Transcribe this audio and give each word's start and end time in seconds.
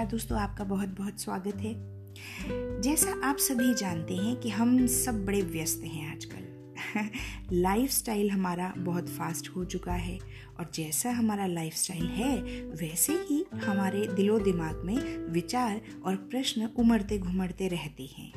नमस्कार 0.00 0.18
दोस्तों, 0.18 0.38
आपका 0.38 0.64
बहुत 0.64 0.88
बहुत 0.88 1.20
स्वागत 1.20 1.56
है। 1.56 1.74
जैसा 2.80 3.20
आप 3.24 3.36
सभी 3.36 3.74
जानते 3.74 4.14
हैं 4.16 4.36
कि 4.36 4.48
हम 4.48 4.86
सब 4.86 5.26
बड़े 5.26 5.42
व्यस्त 5.42 5.82
हैं 5.84 6.12
आजकल। 6.12 6.72
लाइफस्टाइल 7.52 8.30
हमारा 8.30 8.74
बहुत 8.78 9.08
फास्ट 9.08 9.48
हो 9.48 9.64
चुका 9.64 9.92
है 9.92 10.18
और 10.58 10.70
जैसा 10.74 11.10
हमारा 11.10 11.46
लाइफस्टाइल 11.46 12.06
है, 12.06 12.36
वैसे 12.62 13.12
ही 13.12 13.46
हमारे 13.54 14.06
दिलो 14.06 14.38
दिमाग 14.38 14.82
में 14.84 15.18
विचार 15.32 15.80
और 16.04 16.16
प्रश्न 16.16 16.70
उमड़ते 16.76 17.18
घुमड़ते 17.18 17.68
रहते 17.68 18.02
हैं। 18.02 18.32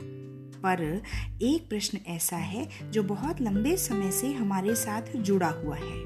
पर 0.65 1.03
एक 1.41 1.69
प्रश्न 1.69 1.97
ऐसा 2.07 2.37
है 2.37 2.91
जो 2.91 3.03
बहुत 3.03 3.41
लंबे 3.41 3.77
समय 3.77 4.11
से 4.11 4.33
हमारे 4.33 4.75
साथ 4.75 5.17
जुड़ा 5.17 5.49
हुआ 5.49 5.75
है। 5.75 6.03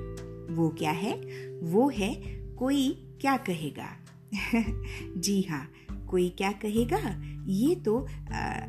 वो 0.55 0.70
क्या 0.70 0.92
है? 0.92 1.14
वो 1.64 1.90
है, 1.90 2.16
कोई 2.60 2.90
क्या 3.22 3.38
कहेगा? 3.38 4.07
जी 5.17 5.41
हाँ 5.41 5.72
कोई 6.08 6.30
क्या 6.30 6.52
कहेगा? 6.52 7.23
ये 7.48 7.76
तो 7.76 7.98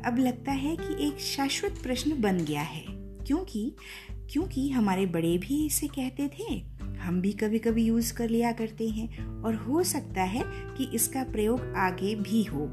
अब 0.05 0.15
लगता 0.19 0.51
है 0.51 0.75
कि 0.75 1.07
एक 1.07 1.19
शाश्वत 1.19 1.79
प्रश्न 1.83 2.21
बन 2.21 2.37
गया 2.37 2.61
है। 2.61 2.85
क्योंकि 3.27 3.75
क्योंकि 4.11 4.69
हमारे 4.69 5.05
बड़े 5.05 5.37
भी 5.37 5.65
इसे 5.65 5.87
कहते 5.87 6.27
थे, 6.27 6.53
हम 6.99 7.21
भी 7.21 7.31
कभी 7.31 7.59
कभी 7.59 7.83
यूज़ 7.83 8.13
कर 8.13 8.29
लिया 8.29 8.51
करते 8.51 8.89
हैं 8.89 9.27
और 9.43 9.55
हो 9.55 9.83
सकता 9.83 10.23
है 10.23 10.43
कि 10.47 10.95
इसका 10.95 11.23
प्रयोग 11.23 11.73
आगे 11.77 12.15
भी 12.15 12.43
हो। 12.43 12.69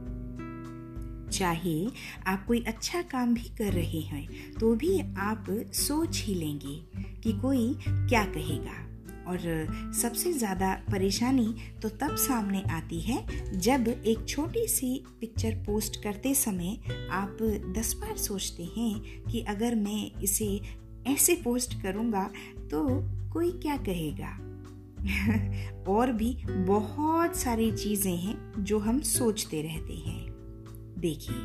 चाहे 1.32 1.87
आप 2.26 2.46
कोई 2.46 2.60
अच्छा 2.60 3.02
काम 3.02 3.34
भी 3.34 3.48
कर 3.59 3.73
रहे 3.73 4.00
हैं 4.00 4.52
तो 4.52 4.74
भी 4.74 5.00
आप 5.18 5.46
सोच 5.73 6.23
ही 6.23 6.34
लेंगे 6.34 6.76
कि 7.23 7.32
कोई 7.32 7.76
क्या 7.87 8.24
कहेगा। 8.24 8.85
और 9.27 9.39
सबसे 10.03 10.32
ज़्यादा 10.32 10.82
परेशानी 10.91 11.55
तो 11.82 11.88
तब 11.88 12.16
सामने 12.16 12.63
आती 12.71 13.01
है 13.01 13.27
जब 13.59 13.88
एक 13.88 14.29
छोटी 14.29 14.66
सी 14.66 15.05
पिक्चर 15.21 15.51
पोस्ट 15.51 16.02
करते 16.02 16.35
समय 16.35 16.79
आप 17.10 17.38
दस 17.79 17.95
बार 17.95 18.16
सोचते 18.16 18.63
हैं 18.63 19.23
कि 19.24 19.41
अगर 19.41 19.74
मैं 19.74 20.21
इसे 20.23 20.60
ऐसे 21.07 21.35
पोस्ट 21.35 21.83
करूँगा 21.83 22.30
तो 22.71 22.88
कोई 23.33 23.51
क्या 23.51 23.77
कहेगा? 23.77 24.38
और 25.88 26.13
भी 26.13 26.37
बहुत 26.49 27.37
सारी 27.37 27.73
चीज़ें 27.73 28.16
हैं 28.16 28.52
जो 28.59 28.79
हम 28.79 29.01
सोचते 29.01 29.63
रहते 29.63 29.95
हैं। 29.95 30.27
देखिए, 30.99 31.37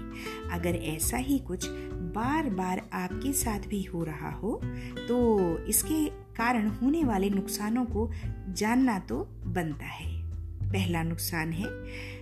अगर 0.52 0.76
ऐसा 0.76 1.18
ही 1.18 1.40
कुछ 1.40 1.68
बार 2.12 2.50
बार 2.50 2.82
आपके 2.94 3.34
साथ 3.34 3.68
भी 3.68 3.82
हो 3.84 4.04
रहा 4.04 4.32
हो 4.32 4.60
तो 5.08 5.58
इसके 5.66 6.06
कारण 6.36 6.68
होने 6.72 7.04
वाले 7.04 7.30
नुकसानों 7.30 7.86
को 7.86 8.10
जानना 8.50 8.98
तो 9.00 9.18
बनता 9.48 9.86
है। 9.86 10.10
पहला 10.64 11.04
नुकसान 11.04 11.52
है, 11.52 11.68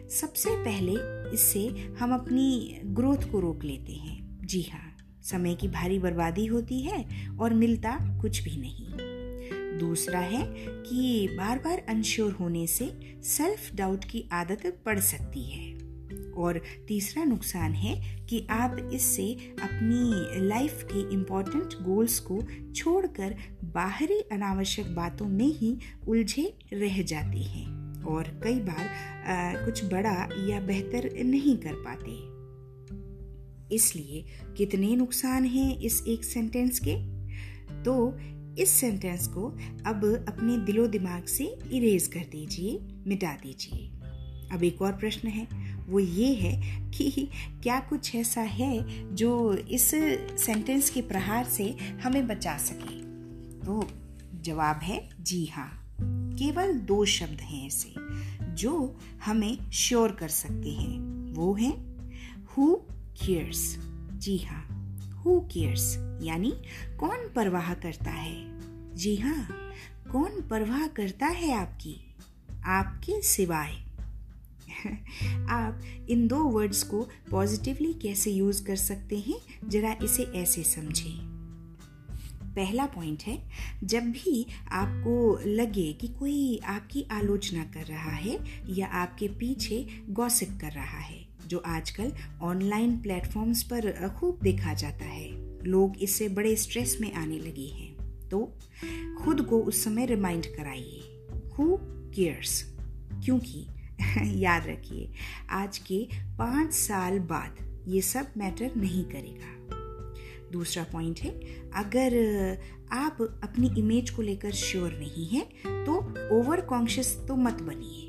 सबसे 0.10 0.56
पहले 0.66 0.94
इससे 1.34 1.68
हम 2.00 2.14
अपनी 2.14 2.80
ग्रोथ 2.86 3.32
को 3.32 3.40
रोक 3.40 3.64
लेते 3.64 3.94
हैं। 3.94 4.40
जी 4.44 4.62
हाँ 4.64 4.96
समय 5.24 5.56
की 5.56 5.68
भारी 5.68 6.00
बर्बादी 6.00 6.46
होती 6.46 6.82
है 6.82 7.06
और 7.40 7.54
मिलता 7.54 7.98
कुछ 8.22 8.42
भी 8.44 8.58
नहीं। 8.58 9.78
दूसरा 9.80 10.20
है 10.20 10.44
कि 10.58 11.28
बार 11.32 11.60
बार 11.60 11.86
अनश्योर 11.90 12.32
होने 12.32 12.66
से 12.68 12.92
सेल्फ 13.24 13.74
डाउट 13.76 14.04
की 14.04 14.24
आदत 14.32 14.82
पड़ 14.86 15.00
सकती 15.00 15.44
है। 15.50 15.69
और 16.40 16.62
तीसरा 16.88 17.24
नुकसान 17.24 17.74
है 17.74 18.26
कि 18.26 18.48
आप 18.50 18.90
इससे 18.94 19.34
अपनी 19.62 20.40
लाइफ 20.48 20.84
के 20.84 21.14
इंपॉर्टेंट 21.14 21.74
गोल्स 21.74 22.20
को 22.20 22.42
छोड़कर 22.76 23.36
बाहरी 23.64 24.20
अनावश्यक 24.20 24.96
बातों 24.96 25.26
में 25.26 25.54
ही 25.54 25.78
उलझे 26.08 26.58
रह 26.74 27.02
जाते 27.02 27.38
हैं 27.38 27.80
और 28.04 28.42
कई 28.44 28.60
बार 28.60 28.88
आ, 29.28 29.66
कुछ 29.66 29.86
बड़ा 29.86 30.30
या 30.48 30.60
बेहतर 30.60 31.24
नहीं 31.24 31.58
कर 31.58 31.74
पाते। 31.74 32.40
इसलिए 33.76 34.26
कितने 34.58 34.96
नुकसान 34.96 35.46
हैं 35.46 35.80
इस 35.80 36.04
एक 36.08 36.24
सेंटेंस 36.24 36.80
के? 36.88 36.96
तो 37.84 38.18
इस 38.62 38.70
सेंटेंस 38.70 39.28
को 39.28 39.48
अब 39.86 40.26
अपने 40.28 40.58
दिलो 40.58 40.88
दिमाग 40.88 41.26
से 41.26 41.46
इरेज 41.72 42.08
कर 42.08 42.20
दीजिए 42.20 42.80
मिटा 43.08 43.32
दीजिए। 43.32 43.88
अब 44.56 44.64
एक 44.64 44.82
और 44.82 44.92
प्रश्न 44.92 45.28
है। 45.28 45.69
वो 45.90 46.00
ये 46.00 46.34
है 46.34 46.82
कि 46.90 47.30
क्या 47.64 47.80
कुछ 47.80 48.16
ऐसा 48.16 48.42
है 48.42 48.86
जो 49.16 49.54
इस 49.54 49.92
सेंटेंस 50.46 50.90
के 50.90 51.02
प्रहार 51.02 51.46
से 51.46 51.78
हमें 52.04 52.28
बचा 52.28 52.58
सके? 52.58 53.00
तो 53.66 53.88
जवाब 54.42 54.80
है 54.84 55.10
जी 55.22 55.46
हाँ। 55.46 55.96
केवल 56.02 56.74
दो 56.74 57.06
शब्द 57.06 57.42
हैं 57.42 57.68
ऐसे, 57.68 57.94
जो 58.56 59.00
हमें 59.26 59.72
श्योर 59.72 60.12
कर 60.12 60.28
सकते 60.28 60.70
हैं। 60.70 61.00
वो 61.34 61.54
है 61.56 61.72
हु 62.46 62.76
केयर्स 63.26 63.78
जी 64.14 64.38
हाँ 64.38 64.96
हु 65.16 65.40
केयर्स 65.40 65.96
यानी 66.24 66.54
कौन 67.00 67.34
परवाह 67.36 67.74
करता 67.74 68.12
है? 68.12 68.60
जी 68.96 69.16
हाँ 69.16 69.48
कौन 70.12 70.42
परवाह 70.42 70.88
करता 70.88 71.26
है 71.26 71.52
आपकी? 71.52 72.16
आपके 72.66 73.22
सिवाय। 73.22 73.89
आप 75.50 75.82
इन 76.10 76.28
दो 76.28 76.44
वर्ड्स 76.44 76.84
को 76.84 77.08
पॉजिटिवली 77.32 77.94
कैसे 77.94 78.32
यूज़ 78.32 78.64
कर 78.66 78.76
सकते 78.76 79.18
हैं, 79.20 79.70
जरा 79.70 79.96
इसे 80.04 80.24
ऐसे 80.24 80.64
समझें। 80.64 81.30
पहला 82.50 82.86
पॉइंट 82.86 83.24
है, 83.24 83.38
जब 83.84 84.04
भी 84.04 84.46
आपको 84.72 85.40
लगे 85.46 85.94
कि 85.94 86.08
कोई 86.08 86.60
आपकी 86.66 87.06
आलोचना 87.12 87.64
कर 87.64 87.86
रहा 87.86 88.12
है 88.12 88.40
या 88.70 88.88
आपके 88.88 89.28
पीछे 89.28 89.88
गॉसिप 90.10 90.58
कर 90.62 90.72
रहा 90.72 91.00
है, 91.00 91.28
जो 91.48 91.58
आजकल 91.58 92.12
ऑनलाइन 92.42 92.98
प्लेटफॉर्म्स 92.98 93.64
पर 93.64 93.92
खूब 94.20 94.40
देखा 94.44 94.74
जाता 94.74 95.06
है, 95.06 95.30
लोग 95.64 95.98
इससे 95.98 96.30
बड़े 96.30 96.56
स्ट्रेस 96.56 96.98
में 97.02 97.14
आने 97.14 97.38
लगे 97.40 97.68
हैं। 97.68 97.90
तो 98.30 98.58
खुद 99.22 99.42
को 99.42 99.60
उस 99.60 99.84
समय 99.84 100.06
रिमाइंड 100.06 100.46
कराइए 100.46 101.28
हु 101.60 101.78
केयर्स 102.16 102.62
क्योंकि 103.26 103.66
याद 104.40 104.68
रखिए, 104.68 105.12
आज 105.50 105.78
के 105.78 106.08
पाँच 106.38 106.74
साल 106.74 107.20
बाद 107.20 107.58
ये 107.88 108.02
सब 108.02 108.32
मैटर 108.38 108.76
नहीं 108.78 109.04
करेगा। 109.06 109.58
दूसरा 110.52 110.84
पॉइंट 110.84 111.20
है, 111.20 111.30
अगर 111.76 112.16
आप 112.92 113.18
अपनी 113.44 113.72
इमेज 113.80 114.10
को 114.10 114.22
लेकर 114.22 114.52
श्योर 114.52 114.92
नहीं 114.92 115.28
है 115.28 115.42
तो 115.86 115.98
ओवर 116.40 116.62
कॉन्शियस 116.62 117.16
तो 117.28 117.36
मत 117.36 117.62
बनिए। 117.62 118.06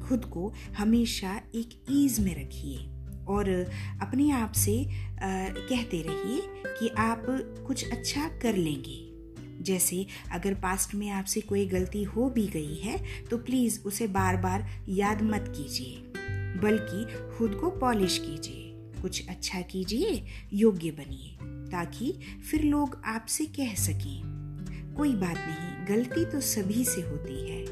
खुद 0.00 0.24
को 0.24 0.52
हमेशा 0.78 1.40
एक 1.54 1.82
ईज 1.90 2.20
में 2.20 2.34
रखिए 2.34 2.86
और 3.26 3.48
अपने 4.02 4.30
आप 4.30 4.52
से 4.52 4.84
कहते 4.90 6.02
रहिए 6.02 6.42
कि 6.78 6.88
आप 6.98 7.26
कुछ 7.66 7.90
अच्छा 7.90 8.28
कर 8.42 8.56
लेंगे। 8.56 9.05
जैसे 9.66 10.06
अगर 10.32 10.54
पास्ट 10.54 10.94
में 10.94 11.08
आपसे 11.10 11.40
कोई 11.40 11.66
गलती 11.66 12.02
हो 12.02 12.30
भी 12.30 12.46
गई 12.46 12.76
है 12.76 13.24
तो 13.24 13.38
प्लीज़ 13.38 13.80
उसे 13.80 14.06
बार 14.06 14.36
बार 14.36 14.84
याद 14.88 15.22
मत 15.22 15.52
कीजिए। 15.56 16.02
बल्कि 16.62 17.04
खुद 17.36 17.54
को 17.54 17.70
पॉलिश 17.70 18.18
कीजिए। 18.18 18.62
कुछ 19.02 19.28
अच्छा 19.28 19.60
कीजिए, 19.60 20.24
योग्य 20.52 20.90
बनिए, 20.90 21.38
ताकि 21.70 22.18
फिर 22.50 22.62
लोग 22.62 23.02
आपसे 23.04 23.44
कह 23.44 23.74
सकें। 23.74 24.22
कोई 24.96 25.14
बात 25.14 25.36
नहीं, 25.36 25.96
गलती 25.96 26.24
तो 26.24 26.40
सभी 26.40 26.84
से 26.84 27.00
होती 27.00 27.50
है। 27.50 27.62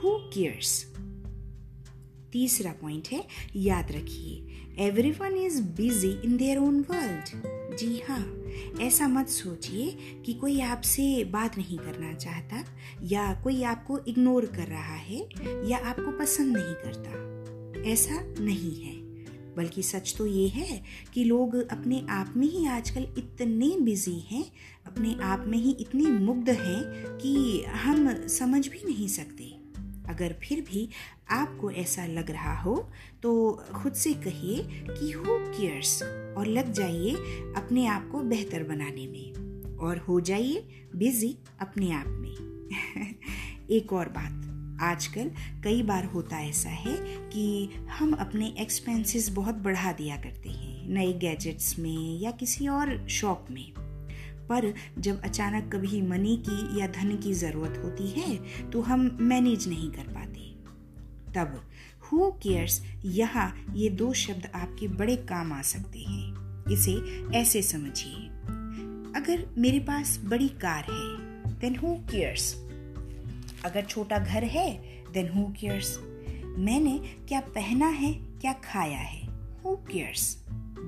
हु 0.00 0.30
केयर्स 0.34 0.92
तीसरा 2.32 2.72
पॉइंट 2.72 3.08
है, 3.12 3.26
याद 3.56 3.92
रखिए। 3.92 4.45
Everyone 5.10 5.36
is 5.36 5.62
busy 5.62 6.10
in 6.24 6.36
their 6.36 6.58
own 6.58 6.80
world 6.80 7.76
जी 7.76 8.02
हाँ 8.08 8.42
ऐसा 8.80 9.08
मत 9.08 9.28
सोचिए 9.28 9.98
कि 10.26 10.34
कोई 10.34 10.60
आपसे 10.60 11.24
बात 11.24 11.58
नहीं 11.58 11.78
करना 11.78 12.12
चाहता, 12.12 12.64
या 13.02 13.34
कोई 13.34 13.62
आपको 13.62 13.98
इग्नोर 13.98 14.46
कर 14.46 14.66
रहा 14.66 14.94
है, 14.94 15.28
या 15.68 15.78
आपको 15.78 16.18
पसंद 16.18 16.56
नहीं 16.56 16.74
करता। 16.74 17.82
ऐसा 17.90 18.34
नहीं 18.44 18.80
है। 18.80 18.94
बल्कि 19.56 19.82
सच 19.82 20.14
तो 20.18 20.26
ये 20.26 20.48
है 20.48 20.82
कि 21.14 21.24
लोग 21.24 21.54
अपने 21.54 22.06
आप 22.10 22.34
में 22.36 22.46
ही 22.46 22.66
आजकल 22.66 23.02
इतने 23.18 23.80
बिज़ी 23.80 24.18
हैं, 24.18 24.52
अपने 24.86 25.16
आप 25.22 25.44
में 25.46 25.58
ही 25.58 25.70
इतने 25.70 26.04
मुग्ध 26.04 26.50
हैं 26.50 26.82
कि 27.18 27.64
हम 27.64 28.26
समझ 28.26 28.68
भी 28.68 28.82
नहीं 28.86 29.08
सकते। 29.08 29.55
अगर 30.08 30.36
फिर 30.42 30.60
भी 30.60 30.88
आपको 31.30 31.70
ऐसा 31.70 32.06
लग 32.06 32.30
रहा 32.30 32.60
हो 32.60 32.90
तो 33.22 33.52
खुद 33.74 33.92
से 33.92 34.14
कहिए 34.14 34.68
कि 34.88 35.12
हु 35.12 35.24
केयर्स 35.28 36.02
और 36.36 36.46
लग 36.46 36.72
जाइए 36.72 37.14
अपने 37.56 37.86
आप 37.86 38.08
को 38.12 38.20
बेहतर 38.20 38.62
बनाने 38.62 39.06
में 39.06 39.46
और 39.76 39.98
हो 39.98 40.20
जाइए 40.20 40.68
बिज़ी 40.96 41.38
अपने 41.60 41.92
आप 41.92 42.06
में। 42.06 42.36
एक 43.70 43.92
और 43.92 44.08
बात, 44.08 44.42
आजकल 44.82 45.30
कई 45.64 45.82
बार 45.82 46.04
होता 46.04 46.40
ऐसा 46.40 46.68
है 46.68 46.96
कि 47.28 47.70
हम 47.90 48.12
अपने 48.12 48.54
एक्सपेंसेस 48.58 49.28
बहुत 49.28 49.54
बढ़ा 49.54 49.92
दिया 49.92 50.16
करते 50.16 50.48
हैं, 50.48 50.88
नए 50.88 51.12
गैजेट्स 51.12 51.78
में 51.78 52.20
या 52.20 52.30
किसी 52.30 52.68
और 52.68 53.08
शॉप 53.08 53.46
में। 53.50 53.85
पर 54.48 54.72
जब 54.98 55.20
अचानक 55.22 55.72
कभी 55.74 56.00
मनी 56.02 56.36
की 56.48 56.80
या 56.80 56.86
धन 56.86 57.16
की 57.16 57.32
ज़रूरत 57.34 57.80
होती 57.84 58.08
है 58.10 58.36
तो 58.70 58.80
हम 58.80 59.16
मैनेज 59.20 59.68
नहीं 59.68 59.90
कर 59.90 60.12
पाते। 60.14 60.44
तब 61.34 61.60
हु 62.02 62.30
केयर्स 62.42 62.80
यहाँ 63.04 63.52
ये 63.74 63.88
दो 63.90 64.12
शब्द 64.14 64.50
आपके 64.54 64.88
बड़े 64.88 65.16
काम 65.28 65.52
आ 65.52 65.60
सकते 65.62 65.98
हैं। 65.98 66.72
इसे 66.72 66.94
ऐसे 67.38 67.62
समझिए। 67.62 68.28
अगर 69.16 69.46
मेरे 69.58 69.80
पास 69.80 70.18
बड़ी 70.24 70.48
कार 70.48 70.84
है 70.84 71.58
देन 71.60 71.76
हु 71.76 71.94
केयर्स 72.10 72.54
अगर 73.64 73.84
छोटा 73.84 74.18
घर 74.18 74.44
है 74.44 74.70
देन 75.12 75.28
हु 75.28 75.44
केयर्स 75.60 75.98
मैंने 76.58 76.98
क्या 77.28 77.40
पहना 77.40 77.86
है, 77.88 78.12
क्या 78.40 78.52
खाया 78.64 78.98
है? 78.98 79.26
Who 79.64 79.76
cares 79.90 80.36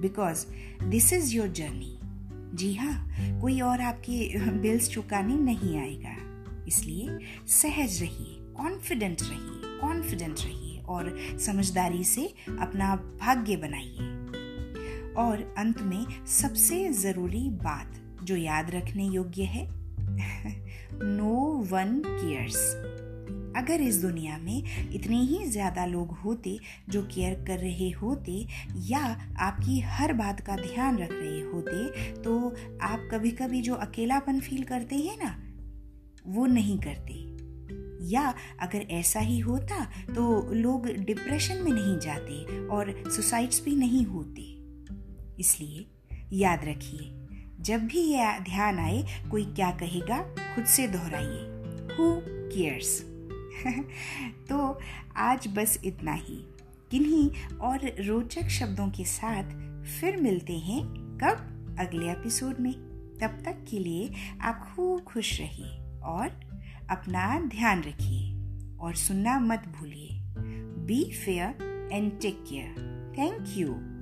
because 0.02 0.46
this 0.84 1.12
is 1.12 1.34
your 1.34 1.48
journey 1.50 1.97
जी 2.58 2.74
हाँ 2.74 3.40
कोई 3.40 3.60
और 3.60 3.80
आपके 3.80 4.50
बिल्स 4.50 4.88
चुकाने 4.90 5.34
नहीं 5.34 5.78
आएगा। 5.78 6.64
इसलिए 6.68 7.18
सहज 7.48 8.00
रहिए 8.02 8.36
कॉन्फिडेंट 8.56 9.22
रहिए 9.22 9.78
कॉन्फिडेंट 9.80 10.40
रहिए 10.40 10.80
और 10.88 11.16
समझदारी 11.38 12.04
से 12.04 12.24
अपना 12.60 12.94
भाग्य 12.96 13.56
बनाइए। 13.56 14.08
और 15.14 15.54
अंत 15.58 15.82
में 15.82 16.26
सबसे 16.26 16.92
ज़रूरी 16.92 17.48
बात 17.62 18.00
जो 18.22 18.36
याद 18.36 18.70
रखने 18.70 19.06
योग्य 19.06 19.42
है 19.42 19.66
नो 21.02 21.34
वन 21.70 22.02
केयर्स 22.06 22.56
अगर 23.58 23.80
इस 23.80 24.00
दुनिया 24.02 24.38
में 24.38 24.62
इतने 24.94 25.20
ही 25.22 25.44
ज़्यादा 25.46 25.84
लोग 25.86 26.10
होते 26.18 26.58
जो 26.88 27.02
केयर 27.04 27.34
कर 27.46 27.58
रहे 27.58 27.90
होते 27.92 28.46
या 28.86 29.00
आपकी 29.40 29.80
हर 29.88 30.12
बात 30.14 30.40
का 30.40 30.56
ध्यान 30.56 30.98
रख 30.98 31.12
रहे 31.12 31.40
होते 31.42 32.12
तो 32.22 32.38
आप 32.82 33.08
कभी 33.12 33.30
कभी 33.32 33.60
जो 33.62 33.74
अकेलापन 33.76 34.40
फील 34.40 34.62
करते 34.64 34.96
हैं 34.96 35.16
ना, 35.18 35.36
वो 36.26 36.46
नहीं 36.48 36.78
करते। 36.78 37.26
या 38.08 38.22
अगर 38.62 38.86
ऐसा 38.92 39.20
ही 39.20 39.38
होता 39.40 39.84
तो 40.06 40.52
लोग 40.54 40.86
डिप्रेशन 40.86 41.62
में 41.62 41.72
नहीं 41.72 41.98
जाते 41.98 42.66
और 42.68 42.94
सुसाइड्स 43.06 43.62
भी 43.64 43.74
नहीं 43.76 44.04
होते। 44.06 44.42
इसलिए 45.40 45.86
याद 46.34 46.64
रखिए, 46.64 47.10
जब 47.60 47.86
भी 47.86 48.00
यह 48.02 48.38
ध्यान 48.40 48.78
आए, 48.78 49.04
कोई 49.30 49.44
क्या 49.46 49.70
कहेगा, 49.80 50.20
खुद 50.54 50.64
से 50.66 50.86
दोहराइए। 50.88 51.44
हु 51.94 52.10
केयर्स 52.24 52.98
तो 54.48 54.78
आज 55.16 55.48
बस 55.48 55.80
इतना 55.84 56.12
ही। 56.12 56.54
किन्हीं 56.90 57.56
और 57.56 57.78
रोचक 58.06 58.48
शब्दों 58.48 58.88
के 58.88 59.04
साथ 59.04 59.44
फिर 59.84 60.16
मिलते 60.16 60.58
हैं 60.58 60.84
कब? 61.22 61.54
अगले 61.78 62.10
एपिसोड 62.10 62.60
में। 62.60 62.74
तब 63.20 63.42
तक 63.44 63.66
के 63.70 63.78
लिए 63.78 64.14
आप 64.40 64.72
खूब 64.76 65.00
खुश 65.00 65.40
रहिए 65.40 66.00
और 66.00 66.28
अपना 66.90 67.40
ध्यान 67.40 67.80
रखिए 67.82 68.34
और 68.78 68.94
सुनना 68.94 69.40
मत 69.40 69.64
भूलिए। 69.78 70.08
Be 70.86 71.12
fair 71.12 71.88
and 71.92 72.20
take 72.20 72.44
care 72.48 72.72
thank 73.18 73.44
you 73.48 73.97